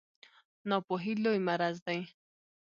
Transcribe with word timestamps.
ناپوهي 0.69 1.13
لوی 1.23 1.39
مرض 1.47 1.77
دی 1.85 1.99